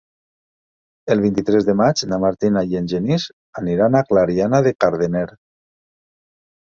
El 1.15 1.19
vint-i-tres 1.25 1.67
de 1.67 1.75
maig 1.81 2.01
na 2.13 2.17
Martina 2.23 2.63
i 2.71 2.79
en 2.79 2.87
Genís 2.93 3.25
aniran 3.61 3.97
a 3.99 4.01
Clariana 4.07 4.63
de 4.69 4.73
Cardener. 4.85 5.27